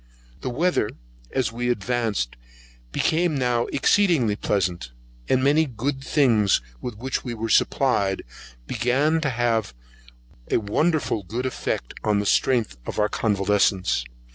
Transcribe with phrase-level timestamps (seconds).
[0.39, 0.89] The weather,
[1.31, 2.35] as we advanced,
[2.91, 4.89] became now exceedingly pleasant,
[5.29, 8.23] and the many good things with which we were supplied,
[8.65, 9.75] began to have
[10.49, 14.03] a wonderful good effect on the strength of our convalescents.